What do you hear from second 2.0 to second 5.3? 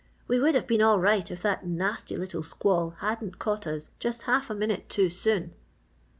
little squall hadn't caught us just half a minute too